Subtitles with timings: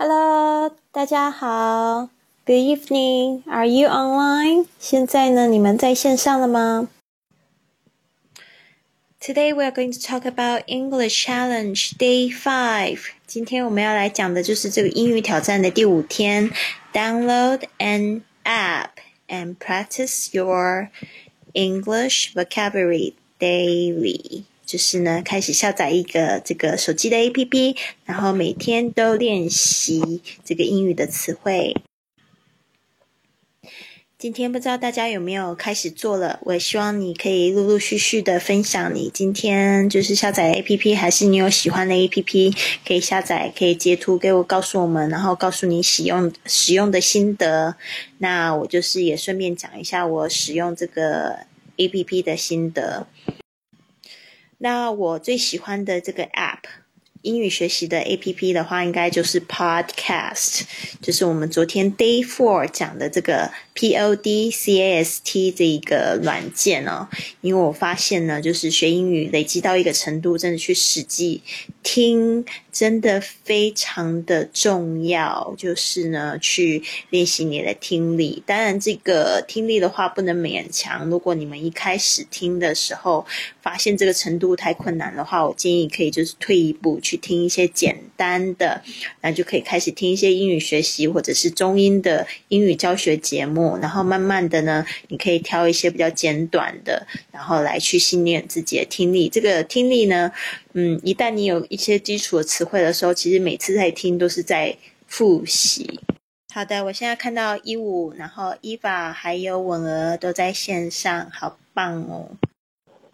[0.00, 2.10] Hello，大家好。
[2.44, 3.42] Good evening.
[3.46, 4.66] Are you online?
[4.78, 6.88] 现在呢，你们在线上了吗？
[9.20, 13.00] Today we are going to talk about English Challenge Day Five.
[13.26, 16.50] 今天我们要来讲的就是这个英语挑战的第五天。
[16.92, 18.90] Download an app
[19.28, 20.90] and practice your
[21.54, 24.44] English vocabulary daily.
[24.71, 27.75] 就是呢，开始下载一个这个手机的 APP，
[28.05, 31.75] 然后每天都练习这个英语的词汇。
[34.17, 36.39] 今天不知道大家有没有开始做了？
[36.43, 42.55] 我希望你可以陆陆续续的分享你今天就是下载 APP，还是你有喜欢的 APP
[42.87, 47.75] 可以下载，可以截图给我告诉我们，然后告诉你使用使用的心得。
[48.19, 51.39] 那我就是也顺便讲一下我使用这个
[51.75, 53.07] APP 的心得。
[54.63, 56.65] 那我最喜欢的这个 App，
[57.21, 60.61] 英语学习的 APP 的话，应该就是 Podcast，
[61.01, 67.07] 就是我们昨天 Day Four 讲的这个 Podcast 这一个软件哦。
[67.41, 71.41] 因为我发现呢，就是学英语累积到一个程度，真的去实际
[71.83, 72.45] 听。
[72.71, 78.41] 真的非常的重要，就是呢，去练习你的听力。
[78.45, 81.05] 当然，这个听力的话不能勉强。
[81.09, 83.25] 如果你们一开始听的时候
[83.61, 88.81] 发现这个程度太困难的话，我建议可以就是退一步去去听一些简单的，
[89.19, 93.77] 那就可以开始听一些英语学习或者是中英的英语教学节目。
[93.81, 99.27] 然后慢慢的呢，你可以挑一些比较简短的，然后来去训练自己的听力。
[99.27, 100.31] 这个听力呢。
[100.73, 105.99] 嗯，一旦你有一些基础的词汇的时候，其实每次在听都是在复习。
[106.53, 112.31] 好的，我现在看到一五，然后伊法还有稳儿都在线上，好棒哦。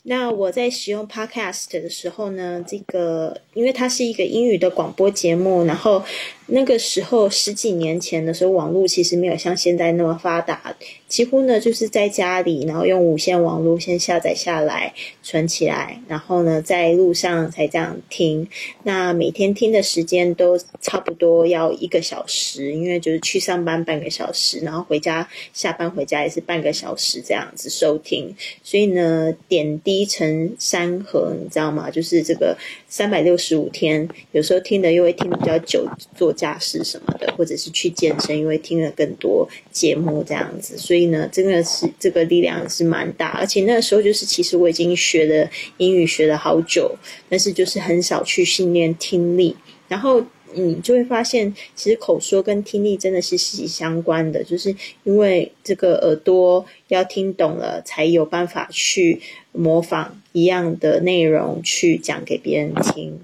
[0.09, 6.01] 那我在使用 Podcast 的时候呢，这个因为它是一个英语的广播节目，然后
[6.47, 10.75] 那个时候十几年前的时候，网络其实没有像现在那么发达。
[11.07, 14.93] 几乎呢，就是在家里，然后用无线网络先下载下来，
[15.23, 18.45] 存起来，然后呢，在路上才这样听。
[18.83, 28.35] 那每天听的时间都差不多要一个小时，因为就是去上班半个小时，然后回家下班回家也是半个小时这样子收听。
[28.61, 31.89] 所以呢，点滴成山河，你知道吗？
[31.89, 41.07] 就是这个三百六十五天，有时候听的又会听比较久，做家事什么的，或者是去健身，因为听了更多节目这样子，所以。
[41.07, 46.93] 呢，真的是这个力量是蛮大，而且那个时候就是其实我已经学了英语学了好久，
[47.29, 49.55] 但是就是很少去训练听力。
[49.87, 50.21] 然后
[50.53, 59.21] 你就会发现，其实口说跟听力真的是息息相关的，就是因为这个耳朵要听懂了，才有办法去
[59.53, 63.19] 模仿一样的内容去讲给别人听。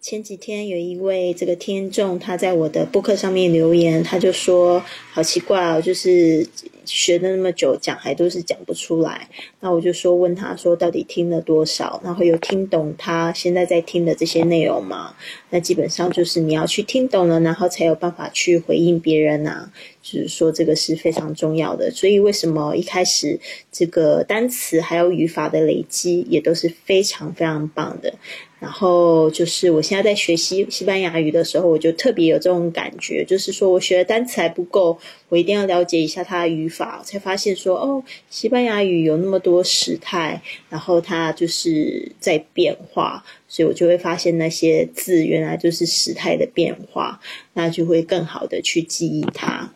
[0.00, 6.46] 前几天有一位这个听众，他在我的播客上面留言，他就说：“好奇怪哦，就是
[6.84, 9.28] 学了那么久，讲还都是讲不出来。”
[9.58, 12.00] 那我就说问他说：“到底听了多少？
[12.04, 15.14] 然后有听懂他现在在听的这些内容吗？”
[15.50, 19.70] 那基本上就是你要去听懂了，然后才有办法去回应别人呐。
[20.02, 21.90] 就是说这个是非常重要的。
[21.90, 23.38] 所以为什么一开始
[23.70, 28.12] 这个单词还有语法的累积也都是非常非常棒的。
[28.58, 34.96] 然后就是我现在在学西西班牙语的时候，我就特别有这种感觉，就是说我学的单词还不够，
[35.28, 47.20] 我一定要了解一下它的语法，才发现说哦，西班牙语有那么多时态，然后它就是在变化，所以我就会发现那些字原来就是时态的变化，
[47.54, 49.72] 那就会更好的去记忆它。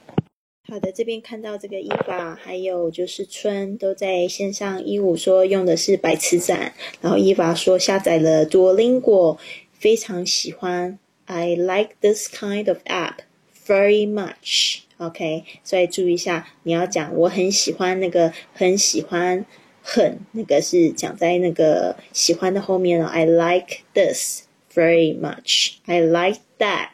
[0.69, 4.84] 好的，这边看到这个伊法，还有就是春都在线上。
[4.84, 9.38] 一五说用的是百词斩，然后伊法说下载了 Duolingo，
[9.72, 10.99] 非常喜欢。
[11.27, 13.19] I like this kind of app
[13.65, 14.81] very much.
[14.97, 19.47] OK，所以注意一下，你要讲我很喜欢那个很喜欢
[19.83, 23.06] 很那个是讲在那个喜欢的后面了。
[23.06, 24.43] I like this
[24.75, 25.75] very much.
[25.87, 26.88] I like that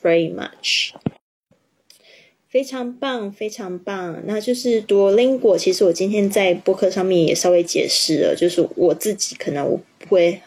[0.00, 0.92] very much.
[2.56, 4.22] 非常棒，非常棒。
[4.24, 5.58] 那就是多邻国。
[5.58, 10.40] 其实我今天在博客上面也稍微解释了，就是我自己可能我不会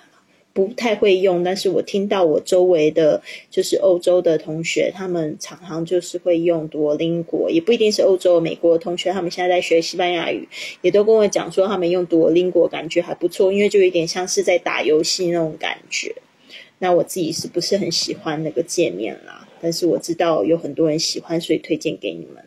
[0.52, 3.22] 不太会用，但是我听到我周围的
[3.52, 10.50] 就是欧洲的同学，他们常常就是会用多邻国，也不一定是欧洲、美国同学，他们现在在学西班牙语，
[10.82, 16.16] 也都跟我讲说他们用多邻国感觉还不错，因为就有点像是在打游戏那种感觉。
[16.80, 19.48] 那我自己是不是很喜欢那个界面啦？
[19.62, 22.44] 但是我知道有很多人喜欢，所以推荐给你们。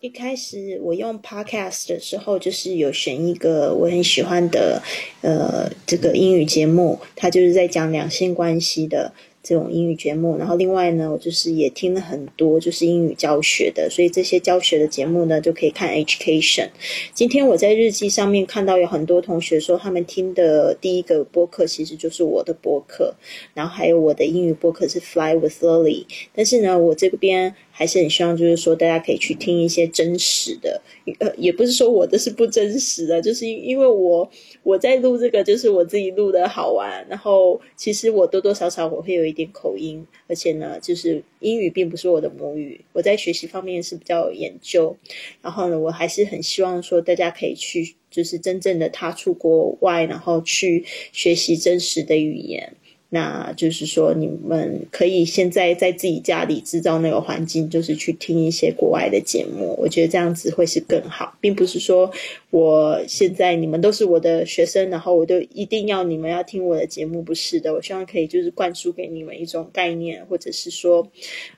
[0.00, 4.82] 一开始我用 Podcast 的时候，就是有选一个我很喜欢的
[5.22, 9.12] 呃这个英语节目，它就是在讲两性关系的。
[9.46, 16.68] 这种英语节目，然后另外呢，我就是也听了很多就是英语教学的，所以这些教学的节目呢，就可以看 Education。
[17.14, 23.14] 今天我在日记上面看到有很多同学说，他们听的第一个播客其实就是我的播客，
[23.54, 26.04] 然后还有我的英语播客是 Fly with Lily。
[26.34, 30.82] 但是呢，我这边还是很希望就是说，大家可以去听一些真实的，
[31.20, 34.28] 呃，也不是说我的是不真实的，就是因因为我
[34.64, 39.35] 我在录这个，就是我自己录的好玩，然后其实我多多少少我会有一。
[39.36, 44.96] 点口音，而且呢，就是英语并不是我的母语，我在学习方面是比较有研究。
[45.42, 52.74] 然后呢，我还是很希望说大家可以去，就是真正的踏出国外，然后去学习真实的语言。
[53.08, 59.76] 那就是说，你们可以现在在自己家里制造那个环境，就是去听一些国外的节目。
[59.78, 62.10] 我觉得这样子会是更好，并不是说
[62.50, 67.72] 我现在你们都是我的学生，然后我就一定要你们要听我的节目，不是的。
[67.72, 71.06] 我希望可以就是灌输给你们一种概念，或者是说，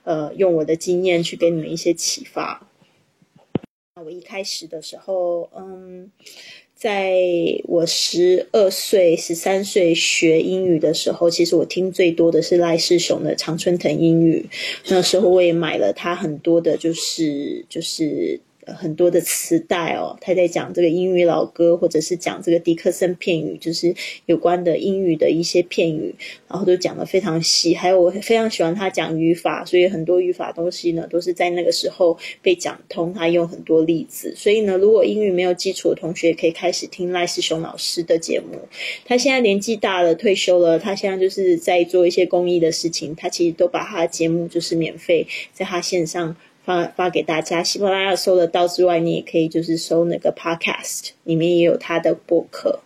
[0.04, 2.68] 呃，用我的经验去给你们一些启发。
[4.04, 6.10] 我一开始的时候，嗯。
[6.78, 7.12] 在
[7.64, 14.46] 我十二岁、十三岁学英语的时候，其实我听最多的是赖世雄的《常春藤英语》。
[14.88, 18.40] 那时候我也买了他很多的，就是就是。
[18.74, 23.94] 很多的磁带哦，他在讲这个英语老歌，或者是讲这个迪克森片语，就是
[24.26, 26.14] 有关的英语的一些片语，
[26.48, 27.74] 然后都讲的非常细。
[27.74, 33.12] 还有我非常喜欢他讲语法，所以很多语法东西呢，都是在那个时候被讲通。
[33.12, 38.58] 他用很多例子，所以呢，如果英语没有基础的同学，可以开始听赖世雄老师的节目。
[39.04, 43.14] 他现在年纪大了，退休了，他现在就是在做一些公益的事情。
[43.16, 46.36] 他其实都把他的节目就是免费在他线上。
[46.68, 52.80] 发发给大家，喜马拉雅搜得到之外，你也可以就是搜那个 Podcast，里面也有他的播客。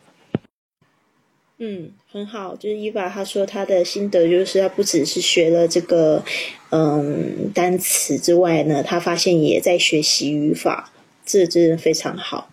[1.59, 2.55] 嗯，很好。
[2.55, 6.23] 就是伊娃他说他的心得就是，他不只是学了这个
[6.71, 10.93] 嗯单词之外呢，他发现也在学习语法，
[11.27, 12.53] 这真的非常好。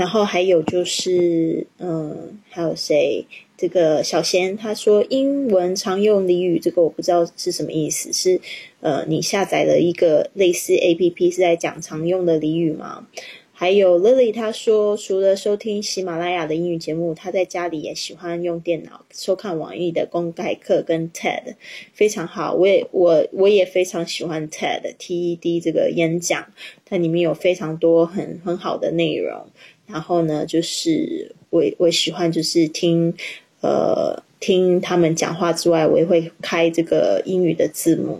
[0.00, 3.26] 然后还有就是嗯，还有谁？
[3.58, 8.40] 这个小贤他说英文常用俚语，这个我不知道是什么意思，是
[8.80, 13.08] 呃你下载了一个类似 A P P 是在讲常用的俚语吗？
[13.52, 21.56] 还有 Lily 他说除了收听喜马拉雅的英语节目，他在家里也喜欢用电脑收看网易的公开课跟 TED，
[21.92, 22.54] 非常好。
[22.54, 26.46] 我也我我也非常喜欢 TED T E D 这个演讲，
[26.86, 29.48] 它里面有非常多很很好的内容。
[29.92, 33.14] 然后呢，就是我我喜欢就是听。
[33.62, 38.18] 呃，听他们讲话之外，我也会开这个英语的字幕，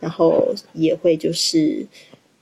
[0.00, 1.86] 然后也会就是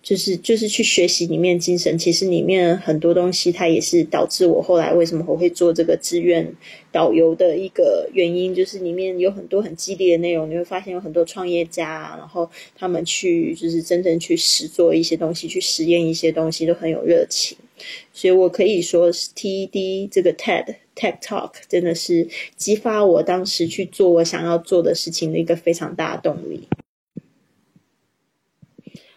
[0.02, 1.98] 就是就是去学习里面精神。
[1.98, 6.50] 其实里面很多东西，它也是导致我后来为什么我会做这个志愿
[6.90, 10.48] 导游的一个原因，就是里面有很多很激烈的内容。
[10.48, 17.58] 你会发现有很多创业家，然后他们去就是真正去实做一些东西，去实验一些东西，都很有热情。
[18.12, 26.68] 所以我可以说，TED 这个 TED TED Talk 真的是激发我当时去做我想要做的事情的一个非常大的动力。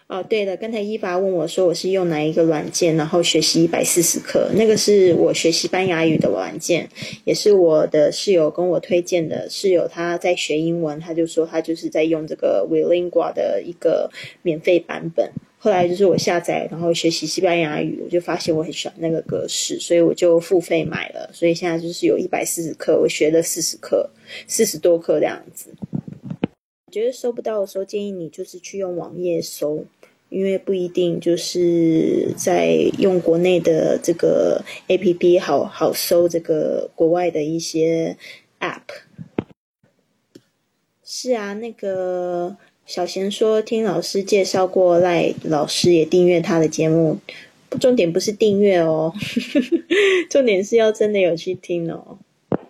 [0.08, 6.88] 哦，对了，刚才伊凡问我说我是用哪一个软件，然后学习一百四十课，那个是我学西班牙语的软件，
[7.26, 9.50] 也是我的室友跟我推荐的。
[9.50, 14.12] 室友他在学英文，他就说他就是在用这个 w i l i n g u a 的一个
[14.44, 15.32] 免费版本。
[15.64, 21.30] 后来就是我下载，然后学习西班牙语，我就发现我很喜欢那个格式，所以我就付费买了。
[21.32, 24.10] 所以现在就是有一百四十课，我学了四十课，
[24.46, 25.70] 四十多课这样子。
[26.92, 29.86] 觉得搜不到的时候，建议你就是去用网页搜，
[30.28, 38.18] 因为不一定就是在用国内的这个 A P P 好好搜这个国外的一些
[38.60, 38.82] App。
[41.06, 42.58] 是啊，那个。
[42.86, 47.18] 小贤说：“听老师介绍过，赖老师也订阅他的节目。
[47.80, 49.12] 重点不是订阅哦，
[50.30, 52.20] 重点是要真的有去听哦。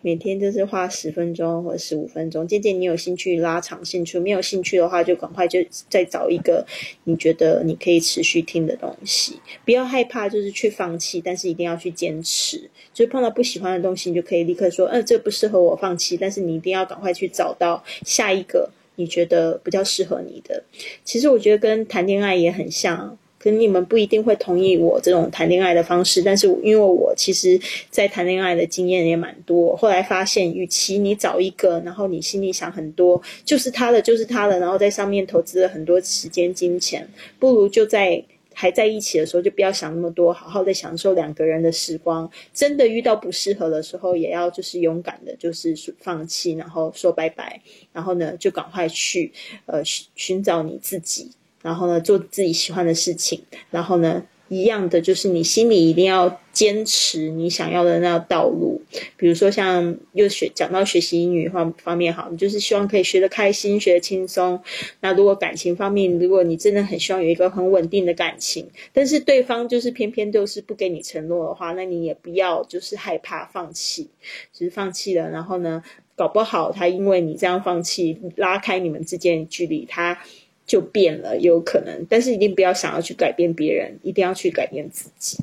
[0.02, 2.48] 每天就是花十分钟或十五分钟。
[2.48, 6.66] 渐渐你有兴趣拉长兴趣，没有兴趣的话，就赶快就再找一个
[7.06, 9.40] 你觉得你可以持续听的东西。
[9.66, 12.70] 不要害怕，就是去放弃，但是一定要去坚持。
[12.94, 16.16] 就碰到不喜欢的东西，你就可以立刻说：嗯，这不适合我，放弃。
[16.16, 20.64] 但是你一定要赶快去找到下一个。”你觉得比较适合你的，
[21.04, 27.60] 其实我觉得跟谈恋爱也很像，可能你们不一定会同意我这种谈恋爱的方式，但是因为我其实，
[27.90, 37.08] 在谈恋爱的经验也蛮多，后来发现，与其你找一个，然后你心里想很多，就是他的，就是他的，然后在上面投资了很多时间金钱，
[37.40, 38.24] 不如就在
[38.54, 42.30] 还在一起的时候，就不要想那么多，好好的享受两个人的时光。
[42.54, 49.32] 真的遇到不适合的时候，也要就是勇敢的，就是放弃，然后说拜拜，然后呢，就赶快去
[49.66, 51.32] 呃寻寻找你自己，
[51.62, 54.24] 然后呢，做自己喜欢的事情，然后呢。
[54.54, 58.82] 一样的，就是你心里一定要坚持你想要的那条道路。
[59.18, 64.62] 比如说，像又学讲到学习英语方方面，好，你就是希望可以学得开心，学得轻松。
[65.02, 74.10] 那如果感情方面，如果你真的很希望有一个很稳定的感情，但是对方就是偏偏就是不给你承诺的话，那你也不要就是害怕放弃，
[74.54, 75.82] 就是放弃了，然后呢，
[76.16, 80.20] 搞不好他因为你这样放弃，拉开你们之间的距离，他。
[80.66, 85.38] 就变了，有可能，但是一定不要想要去改变别人，一定要去改变自己。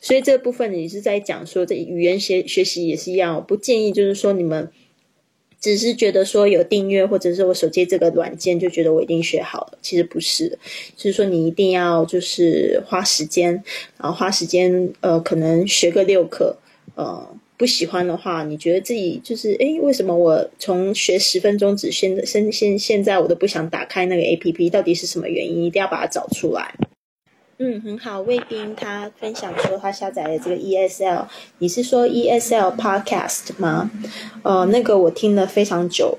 [0.00, 4.70] 所以这部分你是在讲说，这语言学学习也是一样，不建议就是说你们
[5.60, 10.58] 只是觉得说有订阅或者是我手机这个软件就觉得我一定学好了，其实不是，
[10.96, 13.62] 就是说你一定要就是花时间，
[13.98, 16.56] 然后花时间，呃，可能学个六课，
[16.94, 17.36] 呃。
[17.56, 25.64] 不喜欢的话，你觉得自己就是哎，为什么我从学十分钟只现现现现在我都不想打开那个 A P P，到底是什么原因？
[25.64, 26.74] 一定要把它找出来。
[27.58, 28.20] 嗯，很好。
[28.22, 33.88] 卫兵他分享说他下载了这个 E S L，你是说 E S L Podcast 吗？
[34.42, 36.18] 呃，那个我听了非常久，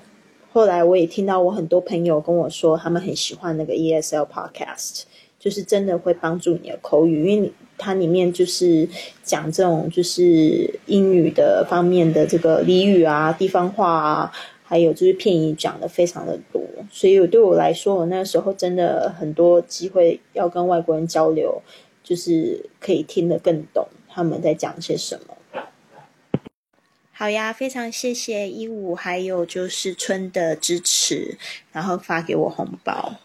[0.54, 5.02] 后来我也听到我很多朋友跟我说，他们很喜欢那个 E S L Podcast，
[5.38, 7.54] 就是真的会帮助你的口语，因为你。
[7.78, 8.88] 它里面就是
[9.24, 14.32] 讲这种就是英语的方面的这个俚语啊、地方话啊，
[14.64, 21.62] 还有就是片语讲的非常的多，所以对我来说，我那时候真的很多机会要跟外国人交流，
[22.04, 25.35] 就是可以听得更懂他们在讲些什么。
[27.18, 31.38] 好呀，非常谢谢一五还有就是春的支持，
[31.72, 33.16] 然后发给我红包。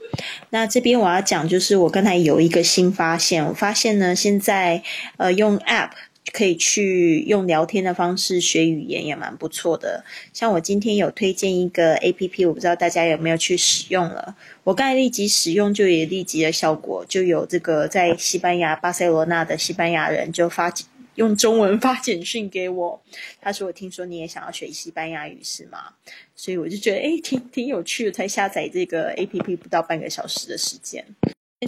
[0.51, 4.85] 那这边我要讲，就是我刚才有一个新发现，我发现呢，现在
[5.17, 5.91] 呃用 App
[6.33, 10.05] 可以去用聊天的方式学语言，也蛮不错的。
[10.33, 14.37] 像我今天有推荐一个 App，我不知道大家有没有去使用了。
[14.63, 20.73] 我刚才立即使用就有立即的效果，就有这个在西班牙巴塞罗那的西班牙人就发。
[21.21, 23.03] 用中文发简讯给我，
[23.43, 25.93] 他说：“我听说你也想要学西班牙语是吗？”
[26.35, 28.11] 所以我就觉得，哎，挺挺有趣的。
[28.11, 31.05] 才下载这个 A P P 不到半个小时的时间，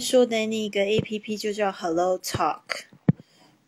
[0.01, 2.63] 说的那个 A P P 就叫 Hello Talk，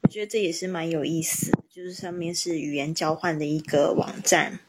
[0.01, 4.59] 我觉得这也是蛮有意思，就是上面是语言交换的一个网站。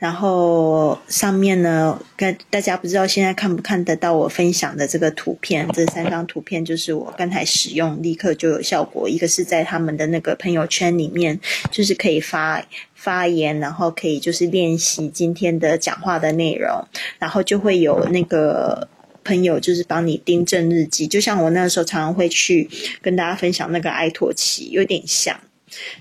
[0.00, 5.68] 然后上面呢，跟大家不知道现在看不看得到我分享的这个图片？
[5.74, 9.06] 这三张图片就是我刚才使用立刻就有效果。
[9.06, 11.38] 一个是在他们的那个朋友圈里面，
[11.70, 12.64] 就是可以发
[12.94, 16.82] 发言，然后可以就是练习今天的讲话的内容，
[17.18, 18.88] 然后就会有那个
[19.22, 22.70] 朋友就是帮你订正日记，就像我那时候常常会去
[23.02, 25.38] 跟大家分享那个埃托奇，有点像。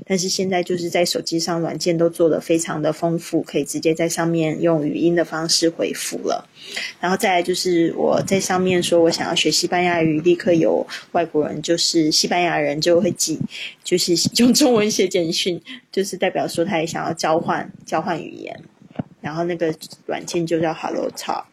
[0.05, 6.47] 但是现在就是在手机上软件都做的非常的丰富，可以直接在上面用语音的方式回复了。
[6.99, 13.39] 然后再来就是我在上面说我想要学西班牙语，立刻有外国人就是西班牙人就会寄，
[13.83, 15.61] 就是用中文写简讯，
[15.91, 18.59] 就是代表说他也想要交换交换语言。
[19.21, 19.73] 然后那个
[20.05, 21.45] 软件就叫 Hello Talk。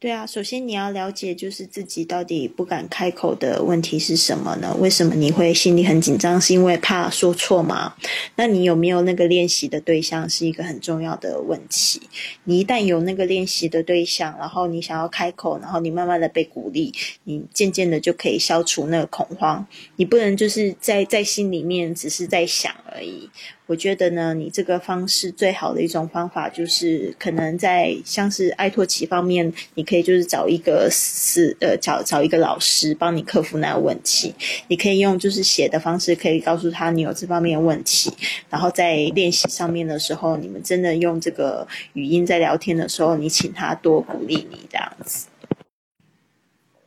[0.00, 4.74] 对啊，首先你要了解，就是自己到底不敢开口的问题是什么呢？
[4.80, 6.40] 为什么你会心里很紧张？
[6.40, 7.94] 是因为怕说错吗？
[8.36, 12.00] 那你有没有那个练习的对象，是一个很重要的问题。
[12.44, 19.66] 你一旦有那个练习的对象，然后你想要开口，然后你慢慢的被鼓励，你渐渐的就可以消除那个恐慌。
[19.96, 23.28] 你不能就是在在心里面只是在想而已。
[23.70, 34.34] 我觉得呢，你这个方式最好的一种方法就是，可能在像是爱托奇方面，你可以就是找一个是呃找找一个老师帮你克服那个问题。
[34.66, 38.12] 你可以用就是写的方式，可以告诉他你有这方面的问题，
[38.48, 45.29] 然后在练习上面的时候，你们真的用这个语音在聊天的时候，你请他多鼓励你这样子。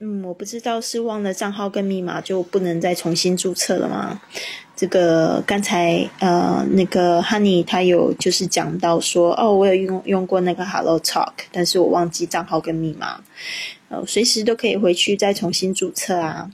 [0.06, 4.20] 嗯，我不知道是忘了账号跟密码就不能再重新注册了吗？
[4.76, 13.24] 这个刚才呃那个 Honey 他有就是讲到说哦，我有用用过那个 Hello Talk，但是我忘记账号跟密码，
[13.88, 16.52] 呃，随时都可以回去再重新注册啊。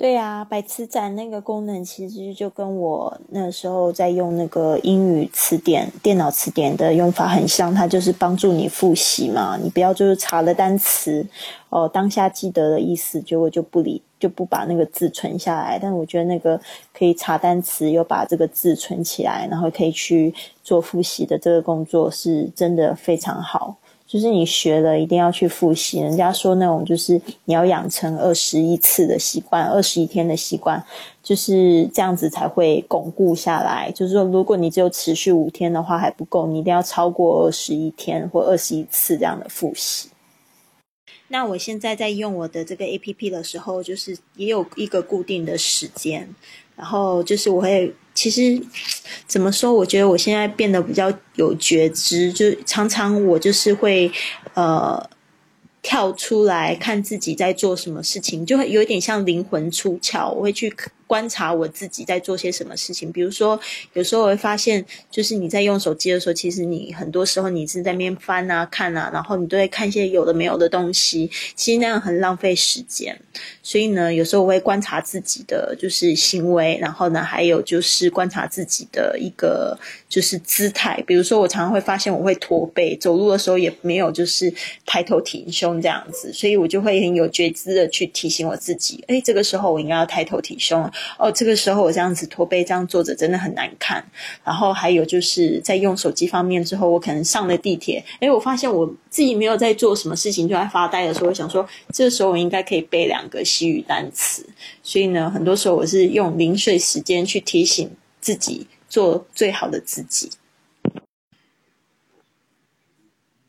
[0.00, 9.58] 对啊，百词斩那个功能其实就跟我那时候在用那个英语词典、电脑词典的用法很像，它就是帮助你复习嘛。
[9.62, 11.26] 你不要就是查了单词，
[11.68, 15.78] 哦，当下记得的意思，结果就不理，就不把那个字存下来。
[15.78, 16.58] 但我觉得那个
[16.94, 20.32] 可以查单词，又把这个字存起来，然后可以去
[20.64, 23.76] 做复习的这个工作，是真的非常好。
[24.10, 26.00] 就是你学了一定要去复习。
[26.00, 27.12] 人家说那种就是
[27.44, 30.84] 你要养成二十一次的习惯，二十一天的习惯，
[31.22, 33.88] 就是这样子才会巩固下来。
[33.92, 40.08] 就是说，如果你只有持续五天的话还不够，你一定要超过二十一天或二十一次这样的复习。
[41.28, 46.28] 那我现在在用我的这个 A P P 的时候，就是也有一个固定的时间，
[46.74, 48.62] 然后就是我会，其实
[49.26, 49.72] 怎么说？
[49.72, 54.12] 我觉得我现在变得比较有觉知，就常常我就是会
[54.52, 55.08] 呃
[55.80, 60.70] 跳出来看自己在做什么事情，就会有点像灵魂出窍，我会去。
[61.10, 63.58] 观察我自己在做些什么事情，比如说，
[63.94, 73.20] 有时候我会发现，就是你在用手机的时候，其实你很多时候你是在边翻啊、看啊，然后你都会看一些有的没有的东西，其实那样很浪费时间。
[73.60, 79.76] 所以呢，有时候我会观察自己的就是行为，然后呢，还有就是观察自己的一个
[80.08, 81.02] 就是姿态。
[81.08, 84.54] 比如说，我常常会发现我会驼背，走路的时候也没有就是
[84.86, 90.92] 抬头挺胸这样子，所以我就会很有觉知的去提醒我自己，哎，这个时候我应该要抬头挺胸了。
[91.18, 94.04] 哦，这个时候我这样子驼背这样坐着真的很难看。
[94.44, 104.44] 然后还有就是在用手机方面之后，我可能上了地铁，哎，我发现我自己没有在做什么事情，就在发呆的时候，我想说，这个时候我应该可以背两个西语单词。
[104.82, 107.90] 所以呢，很多时候我是用零碎时间去提醒
[108.20, 110.30] 自己做最好的自己。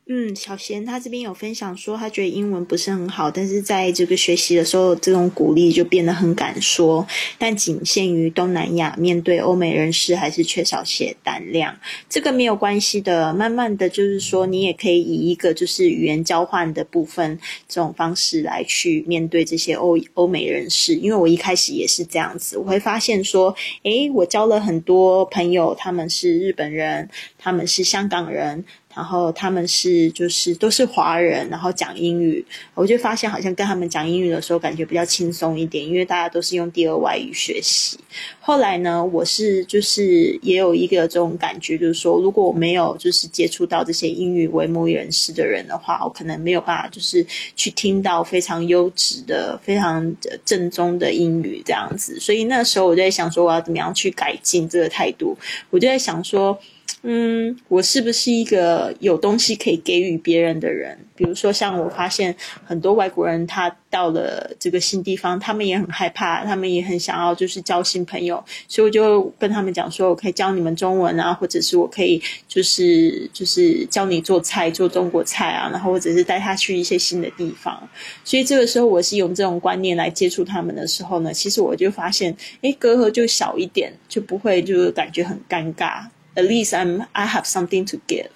[0.07, 7.07] 嗯，小贤他这边有分享说，他觉得英文不是很好，但是在这个学习的时候，这种鼓励就变得很敢说。
[7.37, 11.77] 但仅限于东南亚，面对欧美人士还是缺少些胆量。
[12.09, 17.39] 这个没有关系的，慢慢的就是说，你也可以以一个就是语言交换的部分
[17.69, 20.95] 这种方式来去面对这些欧欧美人士。
[20.95, 28.65] 因为我一开始也是这样子，我会发现说，诶，我交了很多朋友，他们是日本人，他们是香港人。
[28.95, 37.97] 然后他们是就是都是华人，然后讲英语，我就发现好像跟他们讲英语的时候感觉比较轻松一点，因为大家都是用第二外语学习。
[38.39, 52.19] 后来呢，我是就是也有一个这种感觉，就是说如果我没有就是接触到这些英语为母语人士的人的话，我可能没有办法就是去听到非常优质的、非常正宗的英语这样子。
[52.19, 55.37] 所以那时候我就在想说，我要怎么样去改进这个态度？
[55.69, 56.59] 我就在想说。
[57.03, 60.97] 嗯，我是不是一个有东西可以给予别人的人？
[61.15, 77.87] 比如说，像我发现很多外国人，他到了这个新地方，他们也很害怕，他们也很想要就是交新朋友，所以我就跟他们讲说，我可以教你们中文啊，或者是我可以就是就是教你做菜，做中国菜啊，然后或者是带他去一些新的地方。
[78.23, 86.03] 所以这个时候，我是用这种观念来接触他们的时候呢，其实我就发现，哎，隔阂就小一点，就不会就是感觉很尴尬。
[86.33, 88.29] At least I'm I have something to give，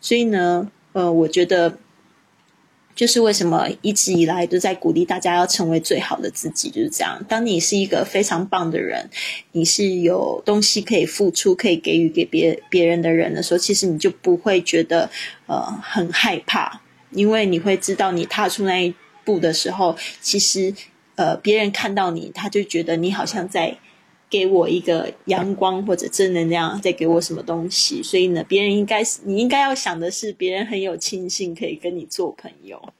[0.00, 1.78] 所以呢，呃，我觉得
[2.96, 7.24] 就是为什么一直以来都在鼓励大家要成为最好的自己，就是这样。
[7.28, 9.08] 当你是一个非常棒的人，
[9.52, 15.08] 你是有东西可以付出、可以给予给别别人的人的时候，其实你就不会觉得
[15.46, 16.80] 呃很害怕，
[17.12, 18.92] 因为你会知道你踏出那一
[19.24, 20.74] 步的时候，其实
[21.14, 23.78] 呃别人看到你，他就觉得你好像在。
[24.28, 28.02] 给我一个阳光或者正能量，再给我什么东西？
[28.02, 32.92] 所以呢，别人应该是你应该要想的是，别人很有庆幸可以跟你做朋友，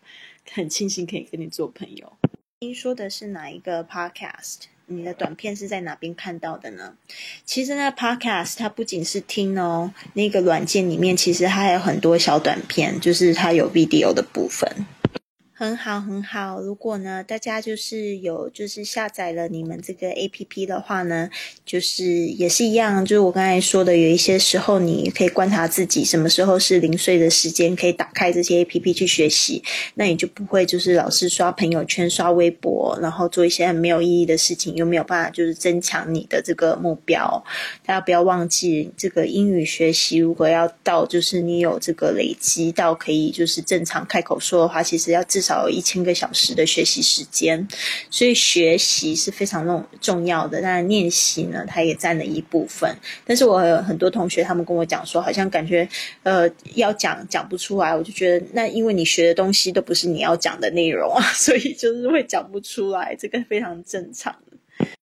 [0.52, 2.12] 很庆幸可以跟你做朋友。
[2.60, 4.56] 听说的是哪一个 podcast？
[4.88, 6.94] 你的短片是在哪边看到的呢？
[7.44, 14.70] 其实呢，podcast 它不仅是听哦，那个软件里面其实它还有很多小短片，就是它有 video 的部分。
[15.58, 16.60] 很好，很好。
[16.60, 21.30] 如果呢，大家就是有就是下载了你们这个 A P P 的话呢，
[21.64, 29.62] 就是也是一样，就是我刚才说的，有一些时候你可以观察自己什么时候是零碎的时间，可以打开这些 A P P 去学习，
[29.94, 37.42] 那你就不会就是老是刷朋友圈、刷微博，然后做一些很没有意义的事情，又没有办法就是增强你的这个目标。
[37.86, 47.66] 大家不要忘记，这个英语学习如果要到就是你有这个累积到可以就是正常开口说的话，其实要至少少有一千个小时的学习时间，
[48.10, 50.60] 所以学习是非常重重要的。
[50.60, 52.96] 当然，练习呢，它也占了一部分。
[53.24, 55.88] 但是我很多同学，他们跟我讲说，好像感觉
[56.24, 57.94] 呃要讲讲不出来。
[57.94, 64.34] 我就觉得，那因为你学的东西都不是你要讲的内容啊， 所以就是会讲不出来，这个非常正常。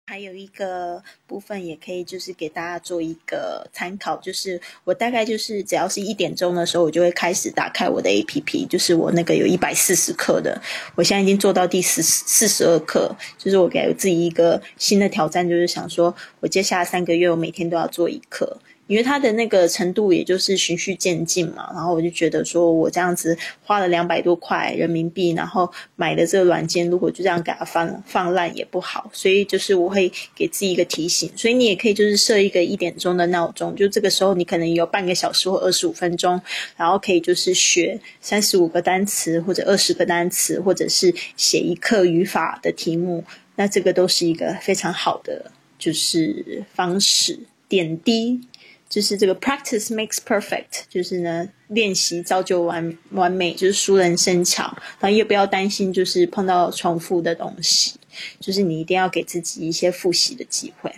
[0.09, 10.59] 还有一个部分也可以，就是给大家做一个参考，就是我大概就是只要是一点钟的时候，我就会开始打开我的 A P P，就是我那个有一百四十克的，
[10.95, 18.57] 我现在已经做到第四四十二克，就是我给自己一个新的挑战，就是想说我接下来三个月我每天都要做一克。
[18.89, 36.41] 因为它的那个程度也就是循序渐进嘛，然后我就觉得说我这样子花了两百多块人民币，然后买的这个软件，如果就这样给它放放烂也不好，所以就是我会给自己一个提醒，所以你也可以就是设一个一点钟的闹钟，就这个时候你可能有半个小时或二十五分钟，
[36.75, 43.23] 然后可以就是学三十五个单词或者二十个单词，或者是写一课语法的题目，
[43.57, 48.41] 那这个都是一个非常好的就是方式点滴。
[48.89, 54.63] 就是这个 practice makes perfect，就是呢，练习造就完完美，就是熟能生巧。
[54.99, 57.97] 然后也不要担心，就是碰到重复的东西，
[58.41, 60.91] 就是你一定要给自己一些复习的机会。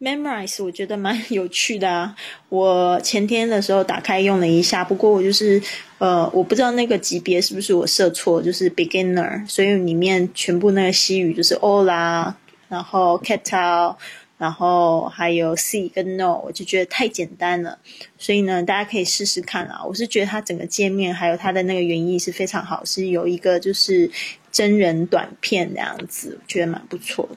[0.00, 2.16] Memorize 我觉得蛮有趣的啊，
[2.48, 5.62] 我前天的时候打开用了一下，不过我就是
[5.98, 12.36] 呃，我不知道那个级别是不是我设错，就是 beginner，所以里面全部那个西语就是 O 啦，
[12.68, 13.94] 然后 cat。
[14.36, 17.78] 然后还有 C 跟 No，我就觉得太简单了，
[18.18, 19.84] 所以呢，大家可以试试看啊。
[19.84, 24.10] 我是觉得它整个界面还有它的那个原意是非常好，是有一个就是
[24.50, 27.36] 真人短片这样子，我觉得蛮不错的。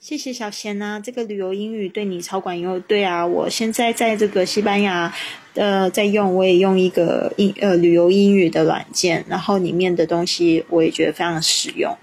[0.00, 2.80] 谢谢小贤呐，这个旅游英语对你超管用。
[2.80, 5.14] 对啊，我现在在这个西班牙，
[5.54, 11.96] 呃，在用，我也用一个英呃旅游英语的软件，然后里面的东西我也觉得非常实用。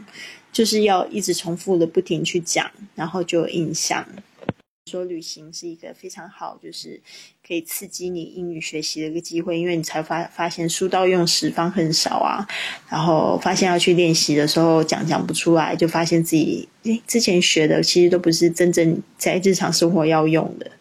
[0.51, 4.05] 就是要一直重复的不停去讲，然后就有印象。
[4.89, 6.99] 说旅行是一个非常好，就是
[7.47, 12.47] 可以刺激你英语学习的一个机会，因为你才发发现书到用时方很少啊，
[12.89, 20.71] 然后发现要去练习的时候讲讲不出来，就发现自己诶之前学的其实都不是真正在日常生活要用的。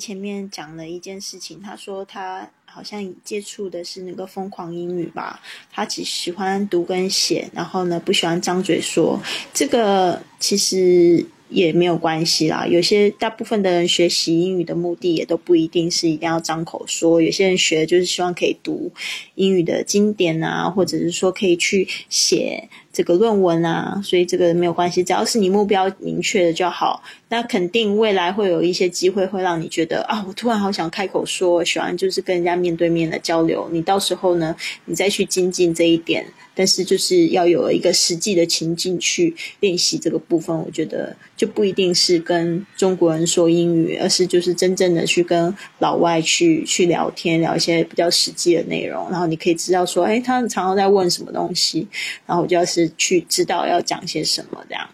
[0.00, 2.50] 前面讲了一件事情，他说他。
[2.72, 5.40] 好像接触的是那个疯狂英语吧，
[5.72, 9.20] 他只喜欢读跟写，然后呢不喜欢张嘴说。
[9.52, 12.66] 这个其实也没有关系啦。
[12.66, 18.92] 有些大部分的人学习英语的目的也都不一定是一定要张口说，有些人学就是希望可以读
[19.34, 22.68] 英语的经典啊，或者是说可以去写。
[22.92, 27.02] 这个论文啊，所以这个没有关系，只要是你目标明确的就好。
[27.28, 33.68] 那肯定未来会有一些机会，会让你觉得啊，我突然好想开口说，喜欢就是跟人家面对面的交流。
[33.70, 34.54] 你到时候呢，
[34.86, 36.26] 你再去精进这一点。
[36.52, 49.08] 但是就是要有一个实际的情境去练习这个部分，我觉得就不一定是跟中国人说英语，而是就是真正的去跟老外去去聊天，聊一些比较实际的内容。
[49.10, 51.86] 然后你可以知道说，哎，他常常在问什么东西，
[52.26, 54.88] 然后我就要是去知道要讲些什么这样。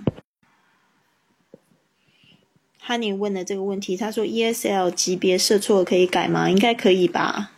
[2.87, 6.49] Honey 问的这个问题，他说 ESL 级别设错可以改吗？
[6.49, 7.53] 应该可以吧。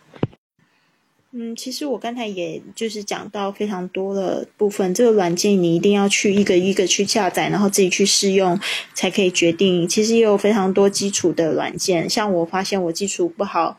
[1.31, 8.59] 嗯，其实我刚才也就是讲到非常多的部分，这个软件你一定要去一个一个去下载，然后自己去试用，
[8.95, 9.87] 才可以决定。
[9.87, 13.77] 其实也有非常多基础的软件，像我发现我基础不好，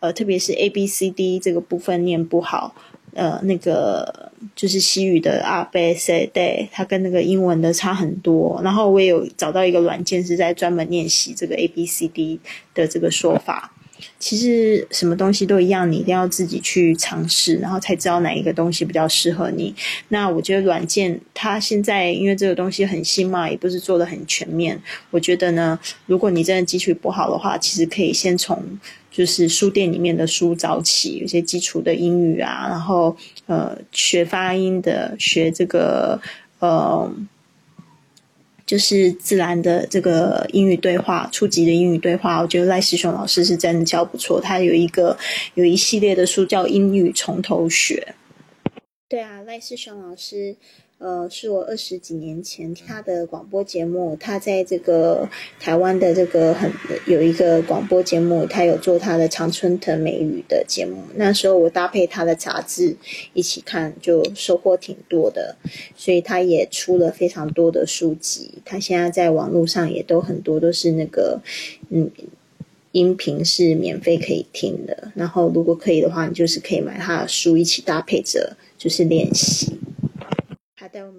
[0.00, 2.74] 呃，特别是 A B C D 这个部分念不好，
[3.16, 8.60] 呃，那个就是西语的阿贝塞 D，它跟那个英文的差很多。
[8.62, 12.38] 然后我也有找到一个软件是在专门练习这个 A B C D
[12.74, 13.72] 的这个说法。
[14.18, 19.74] 其实什么东西都一样，你一定要自己去尝试，然后才知道哪一个东西比较适合你。
[20.08, 24.80] 那我觉得软件它现在因为这个东西很新嘛，也不是做的很全面。
[25.10, 28.62] 我觉得呢，如果你真的基础不好的话，其实可以先从
[29.10, 36.20] 就是书店里面的书找起，有些基础的英语啊，然后呃学发音的，学这个
[36.58, 37.10] 呃。
[38.66, 44.40] 就是自然的这个英语对话，初级的英语对话，我觉得赖世雄老师是真的教不错。
[44.40, 45.16] 他有一个
[45.54, 48.14] 有一系列的书叫《英语从头学》。
[49.08, 50.56] 对啊，赖世雄老师。
[50.98, 55.28] 呃，是我二十几年前听他的广播节目，他在这个
[55.60, 56.72] 台湾的这个很
[57.06, 61.02] 有一个广播节目，他有做他的常春藤美语的节目。
[61.16, 62.96] 那时候我搭配他的杂志
[63.34, 65.56] 一起看，就收获挺多的。
[65.94, 71.42] 所以他也出了非常多的书籍，他现在在网络上也都很多都是那个
[71.90, 72.10] 嗯
[72.92, 75.12] 音频是免费可以听的。
[75.14, 79.78] 然后如果可以的话，你就是可以买他的书一起搭配着就是练习。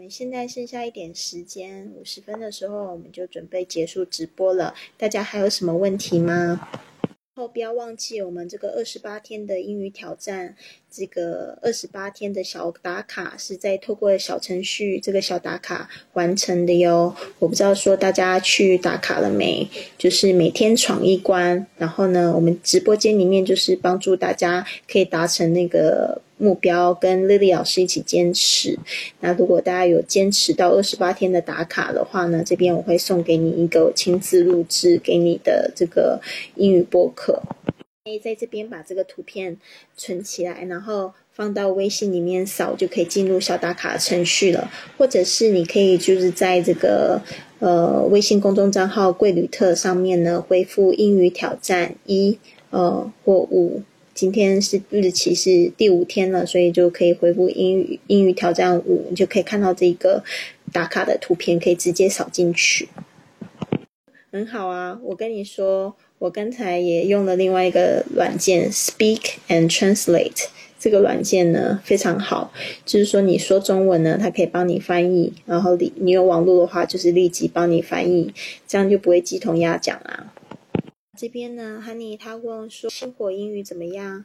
[0.09, 4.73] 现在剩下一点时间，五十分的时候，我们就准备结束直播了。
[4.97, 6.69] 大家还有什么问题吗？
[7.35, 10.55] 后不要忘记我们这个二十八天的英语挑战，
[10.89, 17.15] 这个二十八天的小打卡是在透过小程序这个小打卡完成的哟。
[17.37, 19.69] 我不知道说大家去打卡了没？
[19.99, 28.77] 就是每天闯一关，然后呢，我们直播间里面就是帮助大家可以达成那个目标，跟 Lily 老师一起坚持。
[29.19, 36.21] 那如果大家有坚持到二十八天的打卡的话呢，这边我会送给你一个我亲自录制给你的这个
[36.55, 37.41] 英语播客。
[38.05, 39.57] 可以在这边把这个图片
[39.97, 44.71] 存起来，然后放到微信里面扫，就可以进入小打卡程序了。
[44.97, 47.21] 或者是你可以就是在这个
[47.59, 52.37] 呃微信公众账号“贵旅特”上面呢，回复英语挑战一
[52.69, 53.81] 呃或五。
[54.17, 60.23] 今天是日期是第五天了，所以就可以回复英语英语挑战五，你就可以看到这个
[60.73, 62.89] 打卡的图片，可以直接扫进去。
[64.31, 65.95] 很好啊，我跟你说。
[66.19, 70.47] 我刚才也用了另外一个软件，Speak and Translate。
[70.79, 72.51] 这个软件呢非常好，
[72.83, 78.33] 就是说你说中文呢，它可以帮你翻译，然后你你有网络的话，就是立即帮你翻译，
[78.67, 80.33] 这样就不会鸡同鸭讲啊。
[81.17, 84.23] 这边呢，Honey 他问说，星火英语怎么样？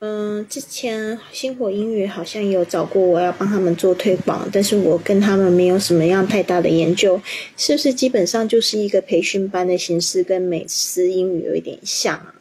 [0.00, 7.20] 嗯，之前星火英语好像有找过我要帮他们做推广，但是我跟他们没有什么样太大的研究，
[7.56, 12.34] 是不是基本上就是一个培训班的形式，跟美思英语有一点像啊？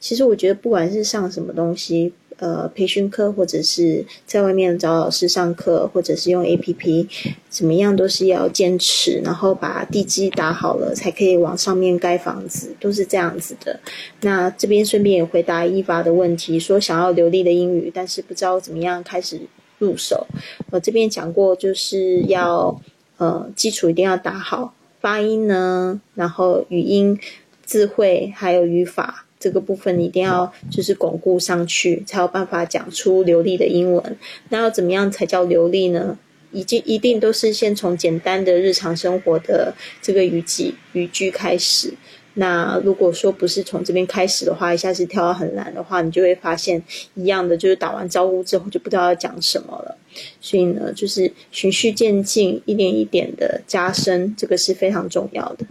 [0.00, 2.14] 其实我觉得不管是上什么东西。
[2.38, 7.08] 呃，培训课或者是在外面找老师上课，或者是用 A P P，
[7.48, 13.80] 怎么样都是要坚持，然后把地基打好了，才可以往上面盖房子，都是这样子的。
[14.20, 19.40] 那这边顺便也回答一发的问题，说想要流利的英语，但是不知道怎么样开始
[19.78, 20.26] 入手。
[20.70, 22.80] 我这边讲过，就是要
[23.16, 27.18] 呃基础一定要打好，发音呢，然后语音、
[27.66, 29.24] 智慧还有语法。
[29.40, 34.16] 这个部分你一定要就是巩固上去，才有办法讲出流利的英文。
[34.48, 36.18] 那要怎么样才叫流利呢？
[36.50, 41.92] 已经一定都是先从简单的日常生活的这个语句语句开始。
[42.34, 46.82] 那如果说不是从这边开始的话，一下子跳到很难的话，你就会发现
[47.14, 49.98] 一样的，就是打完招呼之后就不知道要讲什么了。
[50.40, 55.66] 所以呢，就是循序渐进，一点一点的加深，这个是非常重要的。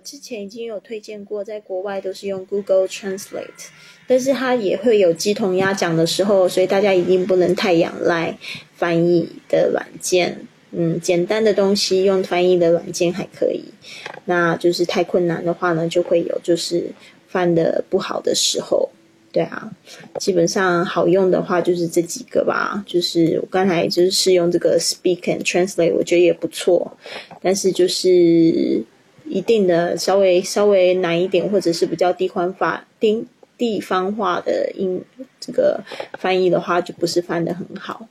[0.00, 3.68] 之前已经有推荐过，在国外都是用 Google Translate，
[4.06, 8.36] 但是它也会有鸡同鸭讲的时候，所以大家一定不能太仰赖
[8.74, 10.46] 翻译的软件。
[10.70, 13.64] 嗯，简单的东西用翻译的软件还可以，
[14.26, 16.90] 那就是太困难的话呢，就会有就是
[17.26, 18.90] 翻的不好的时候。
[19.32, 19.70] 对啊，
[20.18, 26.96] 基本上好用的话就是这几个吧，就是我刚才就是试用这个 Speak and Translate，我觉得也不错，
[27.42, 28.82] 但是就是。
[29.28, 35.02] 一定的稍微稍微难一点，或者是比较地方化、地地方化的音
[35.40, 35.80] 这个
[36.18, 38.08] 翻译的话，就不是翻得很好。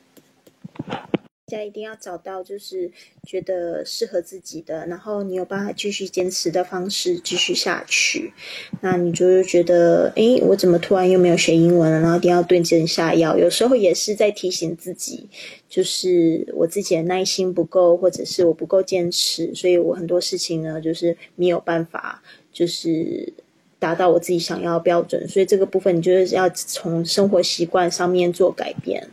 [1.49, 2.91] 大家一定要找到就是
[3.25, 8.33] 觉得适合自己的，然后你有办法继续坚持的方式继续下去。
[8.81, 12.01] 那你就觉得，诶，我怎么突然又没有学英文了？
[12.01, 13.37] 然后一定要对症下药。
[13.37, 15.29] 有时候也是在提醒自己，
[15.69, 23.31] 就是我自己的耐心不够，或者是我不够坚持，所以我很多事情呢，就是没有办法，就是
[23.79, 25.25] 达到我自己想要的标准。
[25.29, 29.07] 所以这个部分，你就是要从生活习惯上面做改变。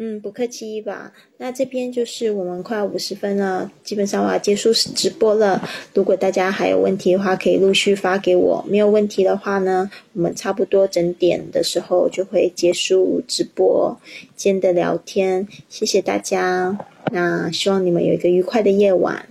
[0.00, 1.12] 嗯，不客气吧？
[1.38, 5.60] 那这边就是我们快五十分了，基本上我要结束直播了。
[5.92, 8.64] 如果大家还有问题的话，可以陆续发给我。
[8.68, 14.00] 没有问题的话呢，我们差不多整点的时候就会结束直播
[14.36, 15.48] 间的聊天。
[15.68, 16.78] 谢谢大家，
[17.10, 19.26] 那希望你们有一个愉快的夜晚。